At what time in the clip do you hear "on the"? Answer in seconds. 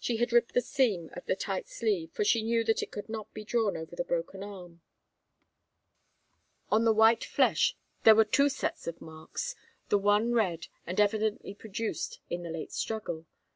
6.68-6.92